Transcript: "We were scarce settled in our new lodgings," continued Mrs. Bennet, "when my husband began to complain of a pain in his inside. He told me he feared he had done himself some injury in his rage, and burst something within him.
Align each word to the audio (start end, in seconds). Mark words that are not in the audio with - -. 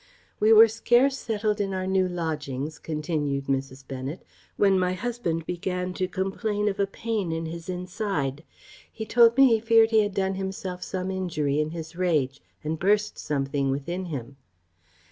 "We 0.39 0.51
were 0.51 0.67
scarce 0.67 1.15
settled 1.19 1.61
in 1.61 1.75
our 1.75 1.85
new 1.85 2.07
lodgings," 2.07 2.79
continued 2.79 3.45
Mrs. 3.45 3.87
Bennet, 3.87 4.25
"when 4.57 4.79
my 4.79 4.93
husband 4.93 5.45
began 5.45 5.93
to 5.93 6.07
complain 6.07 6.67
of 6.67 6.79
a 6.79 6.87
pain 6.87 7.31
in 7.31 7.45
his 7.45 7.69
inside. 7.69 8.43
He 8.91 9.05
told 9.05 9.37
me 9.37 9.45
he 9.49 9.59
feared 9.59 9.91
he 9.91 9.99
had 10.01 10.15
done 10.15 10.33
himself 10.33 10.81
some 10.81 11.11
injury 11.11 11.59
in 11.61 11.69
his 11.69 11.95
rage, 11.95 12.41
and 12.63 12.79
burst 12.79 13.19
something 13.19 13.69
within 13.69 14.05
him. 14.05 14.37